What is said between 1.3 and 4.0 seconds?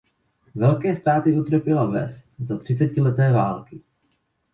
utrpěla ves za třicetileté války.